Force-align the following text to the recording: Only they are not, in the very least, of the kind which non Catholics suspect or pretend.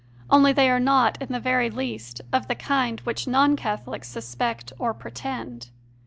Only 0.31 0.51
they 0.51 0.67
are 0.71 0.79
not, 0.79 1.21
in 1.21 1.31
the 1.31 1.39
very 1.39 1.69
least, 1.69 2.21
of 2.33 2.47
the 2.47 2.55
kind 2.55 2.99
which 3.01 3.27
non 3.27 3.55
Catholics 3.55 4.07
suspect 4.07 4.73
or 4.79 4.95
pretend. 4.95 5.69